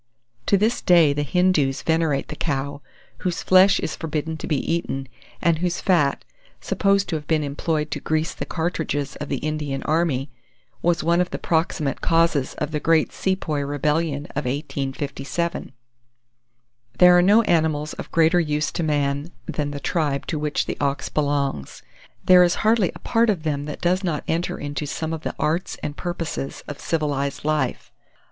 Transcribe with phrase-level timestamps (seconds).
[0.47, 2.81] To this day, the Hindoos venerate the cow,
[3.19, 5.07] whose flesh is forbidden to be eaten,
[5.43, 6.25] and whose fat,
[6.59, 10.31] supposed to have been employed to grease the cartridges of the Indian army,
[10.81, 15.71] was one of the proximate causes of the great Sepoy rebellion of 1857.
[16.97, 20.77] There are no animals of greater use to man than the tribe to which the
[20.81, 21.83] ox belongs.
[22.25, 25.35] There is hardly a part of them that does not enter into some of the
[25.37, 27.91] arts and purposes of civilized life.